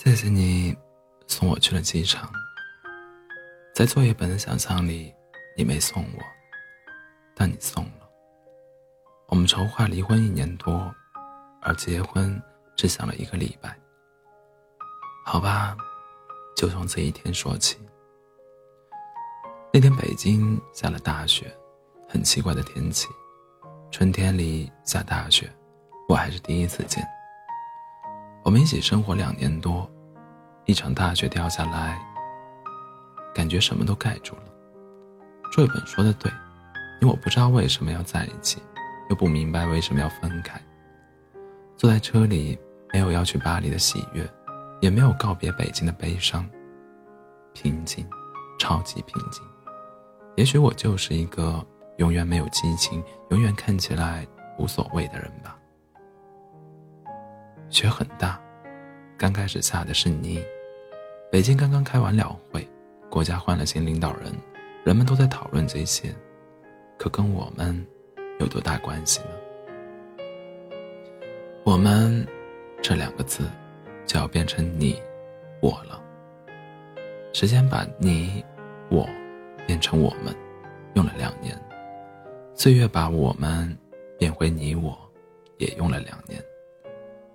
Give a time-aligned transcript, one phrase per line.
[0.00, 0.76] 谢谢你
[1.26, 2.30] 送我去了机场。
[3.74, 5.12] 在作业本的想象里，
[5.56, 6.22] 你没送我，
[7.34, 8.08] 但你送了。
[9.26, 10.94] 我们筹划离婚一年多，
[11.60, 12.40] 而结婚
[12.76, 13.76] 只想了一个礼拜。
[15.26, 15.76] 好吧，
[16.56, 17.76] 就从这一天说起。
[19.72, 21.52] 那天北京下了大雪，
[22.08, 23.08] 很奇怪的天气，
[23.90, 25.52] 春天里下大雪，
[26.08, 27.04] 我还是第一次见。
[28.48, 29.86] 我们一起生活两年多，
[30.64, 32.00] 一场大雪掉下来，
[33.34, 34.42] 感觉什么都盖住了。
[35.52, 36.32] 作本说的对，
[37.02, 38.62] 因为我不知道为什么要在一起，
[39.10, 40.58] 又不明白为什么要分开。
[41.76, 42.58] 坐在车里，
[42.90, 44.26] 没有要去巴黎的喜悦，
[44.80, 46.48] 也没有告别北京的悲伤，
[47.52, 48.08] 平静，
[48.58, 49.42] 超级平静。
[50.36, 51.62] 也许我就是一个
[51.98, 55.57] 永远没有激情、永远看起来无所谓的人吧。
[57.70, 58.40] 雪很大，
[59.18, 60.42] 刚开始下的是泥。
[61.30, 62.66] 北京刚刚开完两会，
[63.10, 64.32] 国家换了新领导人，
[64.84, 66.14] 人们都在讨论这些，
[66.98, 67.86] 可跟我们
[68.40, 70.26] 有多大关系呢？
[71.62, 72.26] 我们
[72.80, 73.44] 这两个字
[74.06, 75.00] 就要变成你
[75.60, 76.02] 我了。
[77.34, 78.42] 时间把你
[78.88, 79.06] 我
[79.66, 80.34] 变成我们，
[80.94, 81.54] 用了两年；
[82.54, 83.76] 岁月把我们
[84.18, 84.98] 变回你我，
[85.58, 86.42] 也用了两年。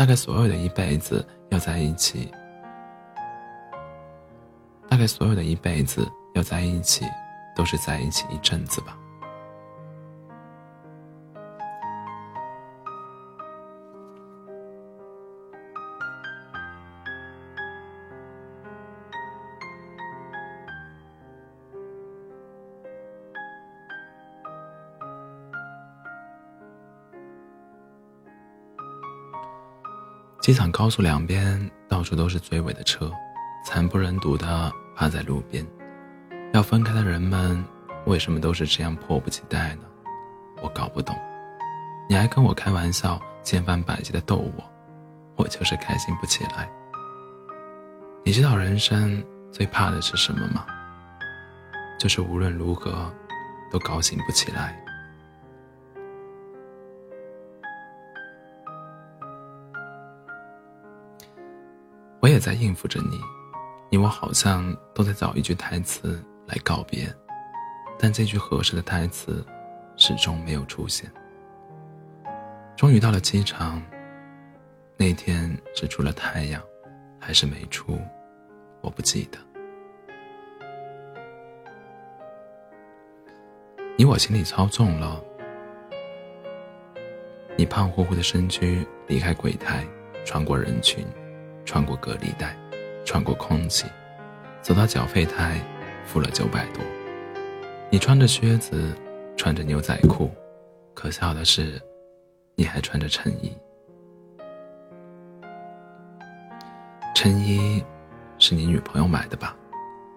[0.00, 2.32] 大概所有的一辈子要在一起，
[4.88, 7.04] 大概所有的一辈子要在一起，
[7.54, 8.96] 都是在一起一阵子吧。
[30.50, 33.08] 机场高速两边到处都是追尾的车，
[33.64, 35.64] 惨不忍睹的趴在路边。
[36.52, 37.64] 要分开的人们
[38.04, 39.82] 为什么都是这样迫不及待呢？
[40.60, 41.16] 我搞不懂。
[42.08, 44.64] 你还跟我开玩笑，千方百计的逗我，
[45.36, 46.68] 我就是开心不起来。
[48.24, 50.66] 你知道人生最怕的是什么吗？
[51.96, 53.08] 就是无论如何
[53.70, 54.76] 都高兴不起来。
[62.20, 63.18] 我也在应付着你，
[63.88, 67.10] 你我好像都在找一句台词来告别，
[67.98, 69.42] 但这句合适的台词
[69.96, 71.10] 始终没有出现。
[72.76, 73.82] 终于到了机场，
[74.98, 76.62] 那天是出了太阳，
[77.18, 77.98] 还是没出，
[78.82, 79.38] 我不记得。
[83.96, 85.18] 你我心里操纵了，
[87.56, 89.86] 你胖乎乎的身躯离开柜台，
[90.26, 91.06] 穿过人群。
[91.70, 92.56] 穿过隔离带，
[93.06, 93.86] 穿过空气，
[94.60, 95.60] 走到缴费台，
[96.04, 96.82] 付了九百多。
[97.90, 98.92] 你穿着靴子，
[99.36, 100.32] 穿着牛仔裤，
[100.94, 101.80] 可笑的是，
[102.56, 103.56] 你还穿着衬衣。
[107.14, 107.84] 衬衣
[108.36, 109.54] 是你女朋友买的吧？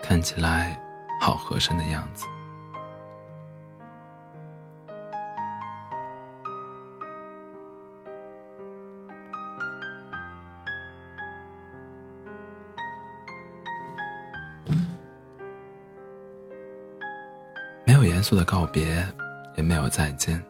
[0.00, 0.80] 看起来
[1.20, 2.24] 好合身的样子。
[18.06, 19.06] 严肃的告别，
[19.56, 20.42] 也没有再见。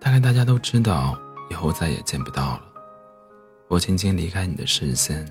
[0.00, 1.18] 大概大家都知道，
[1.50, 2.62] 以后再也见不到了。
[3.68, 5.24] 我轻轻离开你的视线，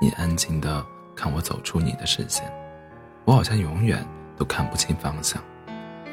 [0.00, 0.84] 你安静的
[1.16, 2.52] 看我走出你的视线。
[3.24, 4.06] 我好像永远
[4.36, 5.42] 都看不清方向，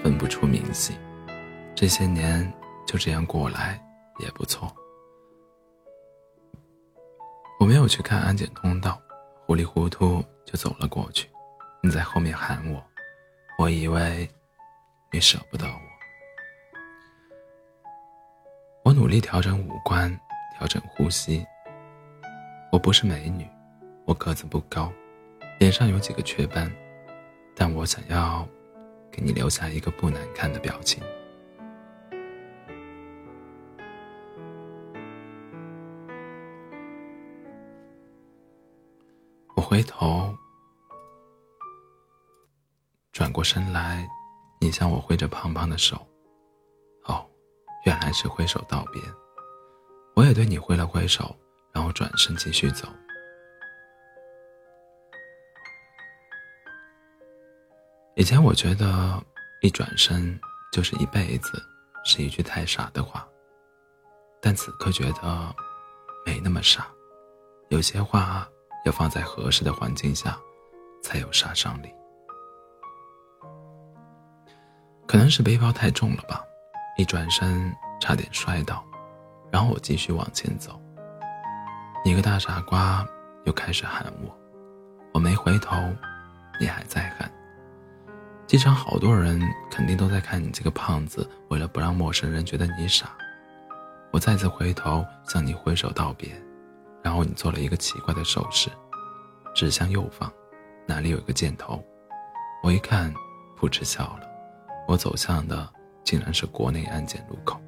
[0.03, 0.95] 分不出明细。
[1.75, 2.51] 这些年
[2.85, 3.81] 就这样过来
[4.19, 4.73] 也不错。
[7.59, 9.01] 我没有去看安检通道，
[9.45, 11.27] 糊里糊涂就走了过去。
[11.81, 12.83] 你在后面喊我，
[13.57, 14.29] 我以为。
[15.15, 15.79] 你舍不得我，
[18.83, 20.11] 我努力调整五官，
[20.57, 21.47] 调整呼吸。
[22.69, 23.47] 我不是美女，
[24.03, 24.91] 我个子不高，
[25.57, 26.69] 脸上有几个雀斑，
[27.55, 28.45] 但我想要
[29.09, 31.01] 给你留下一个不难看的表情。
[39.55, 40.35] 我回头，
[43.13, 44.05] 转过身来。
[44.65, 45.95] 你向我挥着胖胖的手，
[47.03, 47.23] 哦，
[47.85, 48.99] 原来是挥手道别。
[50.15, 51.35] 我也对你挥了挥手，
[51.71, 52.87] 然后转身继续走。
[58.15, 59.23] 以前我觉得
[59.61, 60.39] 一转身
[60.71, 61.61] 就是一辈子，
[62.03, 63.23] 是一句太傻的话。
[64.41, 65.55] 但此刻觉得
[66.25, 66.87] 没那么傻，
[67.69, 68.49] 有些话
[68.83, 70.35] 要放在合适的环境下，
[71.03, 71.93] 才有杀伤力。
[75.15, 76.43] 可能是背包太重了吧，
[76.97, 78.83] 一转身差点摔倒，
[79.49, 80.77] 然后我继续往前走。
[82.03, 83.07] 你个大傻瓜，
[83.45, 84.37] 又开始喊我，
[85.13, 85.77] 我没回头，
[86.59, 87.31] 你还在喊。
[88.45, 89.41] 机场好多人
[89.71, 93.09] 肯定都在看你这个胖子，为了不让陌生人觉得你傻，
[94.11, 96.29] 我再次回头向你挥手道别，
[97.01, 98.69] 然后你做了一个奇怪的手势，
[99.55, 100.29] 指向右方，
[100.85, 101.81] 哪里有一个箭头。
[102.61, 103.13] 我一看，
[103.57, 104.34] 噗嗤笑了。
[104.87, 105.67] 我走向的
[106.03, 107.59] 竟然是国内安检路口。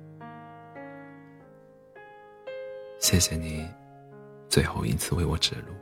[3.00, 3.68] 谢谢你，
[4.50, 5.74] 最后一次为我指路。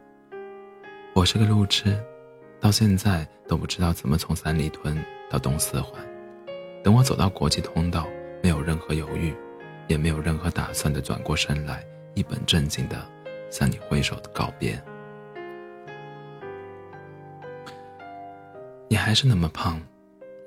[1.14, 1.98] 我是个路痴。
[2.58, 4.98] 到现在都不知道怎么从三里屯
[5.30, 6.04] 到东四环。
[6.84, 8.08] 等我走到国际通道，
[8.42, 9.36] 没有任何犹豫，
[9.88, 11.86] 也没有任何打算的转过身来，
[12.16, 12.98] 一本正经的
[13.52, 14.82] 向你挥手的告别。
[18.88, 19.80] 你还是那么胖，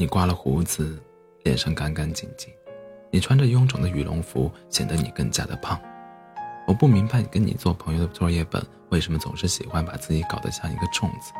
[0.00, 0.96] 你刮了胡子，
[1.42, 2.54] 脸上干干净净，
[3.10, 5.76] 你穿着臃肿的羽绒服，显得你更加的胖。
[6.68, 11.32] 我不明白跟你做朋友的作业本为什么总是喜欢把自己搞得像一个粽子。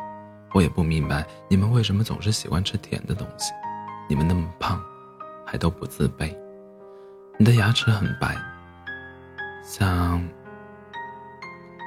[0.53, 3.53] 我也不明白你们为什么总是喜欢吃甜的东西，
[4.09, 4.83] 你们那么胖，
[5.45, 6.35] 还都不自卑。
[7.37, 8.35] 你的牙齿很白，
[9.63, 10.21] 像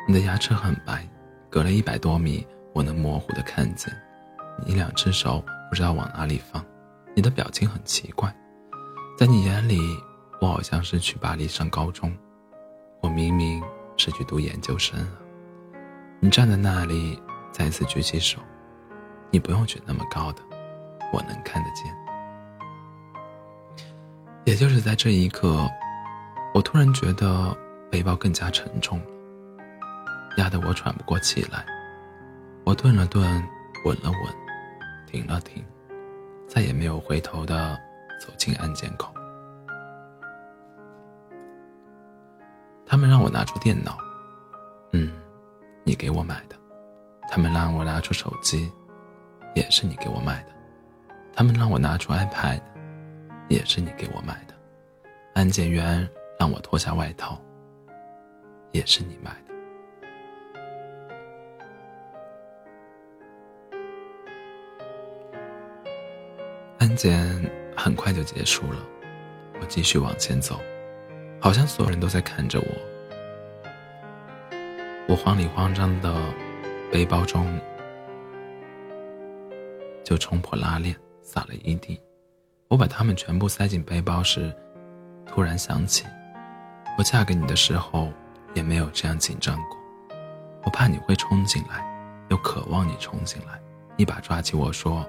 [0.09, 1.07] 你的牙齿很白，
[1.51, 3.95] 隔了一百多米，我能模糊的看见。
[4.67, 6.63] 你两只手不知道往哪里放，
[7.17, 8.31] 你的表情很奇怪，
[9.17, 9.81] 在你眼里，
[10.39, 12.15] 我好像是去巴黎上高中，
[13.01, 13.63] 我明明
[13.97, 15.17] 是去读研究生啊。
[16.21, 17.19] 你站在那里，
[17.51, 18.39] 再次举起手。
[19.31, 20.43] 你不用举那么高的，
[21.11, 21.87] 我能看得见。
[24.45, 25.67] 也就是在这一刻，
[26.53, 27.57] 我突然觉得
[27.91, 29.07] 背包更加沉重了，
[30.37, 31.65] 压得我喘不过气来。
[32.63, 33.25] 我顿了顿，
[33.87, 34.42] 稳了稳，
[35.12, 35.62] 停了停，
[36.49, 37.79] 再也没有回头的
[38.19, 39.12] 走进安检口。
[42.87, 43.99] 他们让我拿出电脑，
[44.93, 45.12] 嗯，
[45.85, 46.56] 你给我买的。
[47.29, 48.73] 他们让我拿出手机。
[49.55, 50.53] 也是你给我买的，
[51.35, 52.58] 他们让我拿出 iPad，
[53.50, 54.55] 也是你给我买的，
[55.35, 56.08] 安检员
[56.41, 57.38] 让我脱下外套，
[58.70, 59.52] 也是你买的。
[66.93, 68.79] 安检很快就结束了，
[69.59, 70.61] 我继续往前走，
[71.41, 72.67] 好像所有人都在看着我。
[75.09, 76.15] 我慌里慌张的
[76.93, 77.59] 背包中。
[80.05, 81.99] 就冲破拉链，洒了一地。
[82.69, 84.55] 我把它们全部塞进背包时，
[85.25, 86.05] 突然想起，
[86.99, 88.12] 我嫁给你的时候
[88.53, 89.79] 也没有这样紧张过。
[90.62, 91.83] 我怕你会冲进来，
[92.29, 93.59] 又渴望你冲进来，
[93.97, 95.06] 一把抓起我说：“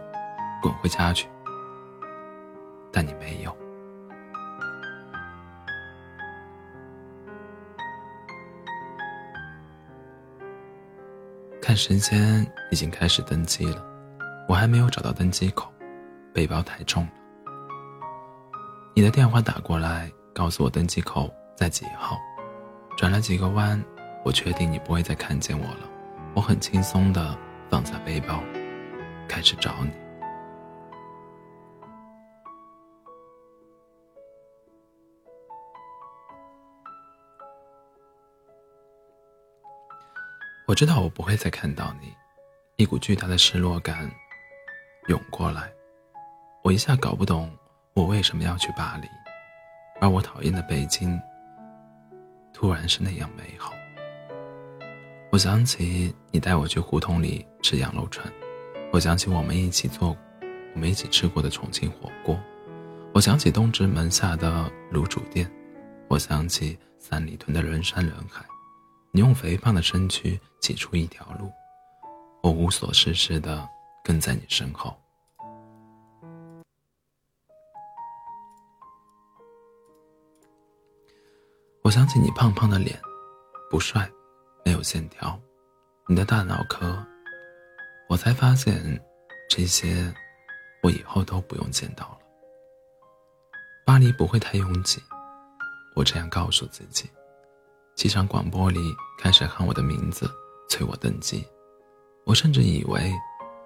[0.63, 1.27] 滚回家去。”
[2.93, 3.53] 但你没有。
[11.59, 13.83] 看时间，已经开始登机了。
[14.47, 15.73] 我还没有找到登机口，
[16.31, 17.11] 背包太重了。
[18.93, 22.19] 你的电话打过来，告诉我登机口在几号。
[22.95, 23.83] 转了几个弯，
[24.23, 25.89] 我确定你不会再看见我了。
[26.35, 27.35] 我很轻松的
[27.71, 28.43] 放下背包，
[29.27, 30.02] 开始找你。
[40.73, 42.11] 我知道我不会再看到你，
[42.77, 44.09] 一股巨大的失落感。
[45.07, 45.71] 涌过来，
[46.63, 47.55] 我一下搞不懂
[47.93, 49.07] 我为什么要去巴黎，
[50.01, 51.21] 而我讨厌的北京
[52.51, 53.71] 突然是那样美好。
[55.31, 58.27] 我想起你带我去胡同里吃羊肉串，
[58.91, 60.17] 我想起我们一起做，
[60.73, 62.35] 我们一起吃过的重庆火锅，
[63.13, 65.47] 我想起东直门下的卤煮店，
[66.07, 68.43] 我想起三里屯的人山人海，
[69.15, 71.51] 你用肥胖的身躯挤出一条路，
[72.41, 73.69] 我无所事事的。
[74.03, 74.93] 跟在你身后，
[81.81, 82.99] 我想起你胖胖的脸，
[83.69, 84.11] 不帅，
[84.65, 85.39] 没有线条，
[86.05, 87.01] 你的大脑壳，
[88.09, 89.01] 我才发现，
[89.49, 90.13] 这些，
[90.81, 92.19] 我以后都不用见到了。
[93.85, 95.01] 巴黎不会太拥挤，
[95.95, 97.09] 我这样告诉自己。
[97.95, 98.79] 机场广播里
[99.19, 100.29] 开始喊我的名字，
[100.69, 101.45] 催我登机，
[102.25, 103.11] 我甚至以为。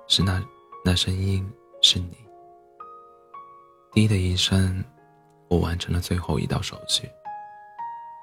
[0.09, 0.41] 是那，
[0.85, 1.45] 那声音
[1.81, 2.15] 是你。
[3.91, 4.81] 滴的一声，
[5.49, 7.09] 我完成了最后一道手续。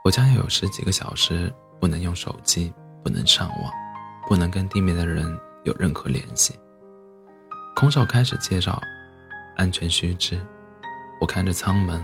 [0.02, 3.70] 我将要有十几个小时不能用手机，不能上网，
[4.26, 6.58] 不能跟地面的人有任何联系。
[7.76, 8.80] 空少开始介绍
[9.56, 10.40] 安全须知，
[11.20, 12.02] 我看着舱门，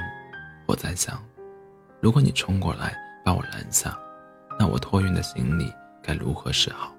[0.67, 1.25] 我在想，
[2.03, 2.95] 如果你冲过来
[3.31, 3.97] 把我拦下，
[4.59, 5.73] 那我托运的行李
[6.03, 6.93] 该如何是好？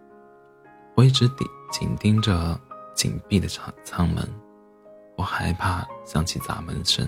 [0.95, 2.57] 我一直盯紧盯着
[2.95, 4.25] 紧闭的舱舱门，
[5.17, 7.05] 我害怕响起砸门声，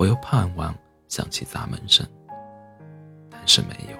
[0.00, 0.74] 我又盼望
[1.06, 2.04] 响起砸门声，
[3.30, 3.96] 但是没有。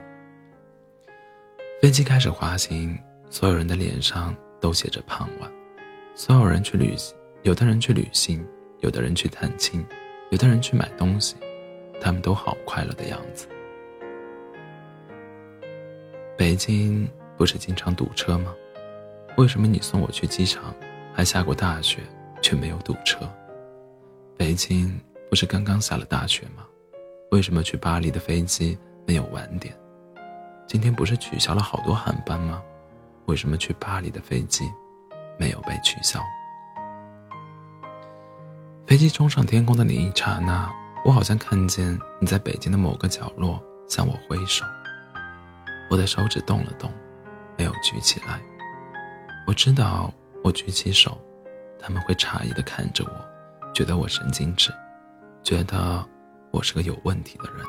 [1.81, 2.99] 飞机开始滑行，
[3.31, 5.49] 所有人的脸上都写着盼望。
[6.17, 8.45] 所有人去旅行，有的人去旅行，
[8.81, 9.87] 有的人去探亲，
[10.33, 11.37] 有的人去买东西，
[12.01, 13.47] 他们都好快乐的样子。
[16.41, 17.07] 北京
[17.37, 18.55] 不是经常堵车吗？
[19.37, 20.75] 为什么你送我去机场，
[21.13, 21.99] 还下过大雪，
[22.41, 23.31] 却没有堵车？
[24.39, 26.65] 北京不是刚刚下了大雪吗？
[27.31, 29.79] 为什么去巴黎的飞机没有晚点？
[30.67, 32.63] 今天不是取消了好多航班吗？
[33.27, 34.65] 为什么去巴黎的飞机？
[35.39, 36.25] 没有被取消。
[38.87, 40.73] 飞机冲上天空的那一刹那，
[41.05, 44.65] 我好像看见你在北京的某个角落向我挥手。
[45.91, 46.91] 我的手指动了动，
[47.59, 48.41] 没有举起来。
[49.47, 50.13] 我知道，
[50.45, 51.19] 我举起手，
[51.79, 54.73] 他们会诧异的看着我，觉得我神经质，
[55.43, 56.03] 觉得
[56.53, 57.67] 我是个有问题的人。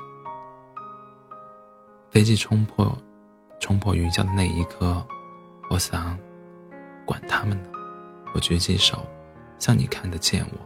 [2.11, 2.95] 飞机冲破，
[3.59, 5.05] 冲破云霄的那一刻，
[5.69, 6.17] 我想。
[7.03, 7.69] 管他们呢！
[8.33, 9.05] 我举起手，
[9.59, 10.57] 像你看得见我，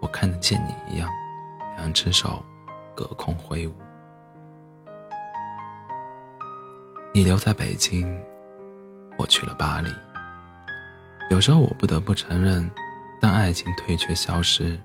[0.00, 1.10] 我看得见你一样，
[1.76, 2.44] 两只手
[2.94, 3.74] 隔空挥舞。
[7.16, 8.06] 你留在北京，
[9.16, 9.90] 我去了巴黎。
[11.30, 12.70] 有时候我不得不承认，
[13.22, 14.78] 当爱情退却消失，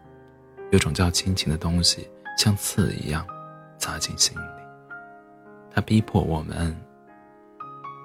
[0.72, 3.28] 有种叫亲情的东西，像刺一样
[3.78, 4.46] 扎进心里。
[5.70, 6.74] 它逼迫我们，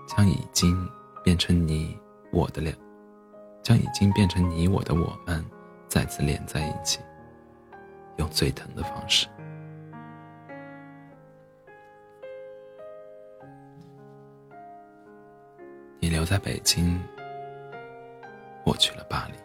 [0.08, 0.76] 将已经
[1.22, 1.96] 变成你。
[2.32, 2.76] 我的脸，
[3.62, 5.44] 将已经变成你我的我们，
[5.86, 6.98] 再次连在一起，
[8.16, 9.28] 用最疼的方式。
[16.26, 17.00] 在北京，
[18.64, 19.38] 我去了巴黎。